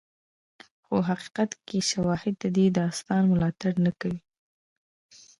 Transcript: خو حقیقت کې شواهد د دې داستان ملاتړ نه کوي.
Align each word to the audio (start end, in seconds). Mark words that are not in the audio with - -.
خو 0.85 0.95
حقیقت 1.09 1.51
کې 1.67 1.79
شواهد 1.91 2.35
د 2.43 2.45
دې 2.57 2.65
داستان 2.79 3.23
ملاتړ 3.33 3.73
نه 3.85 3.91
کوي. 3.99 4.19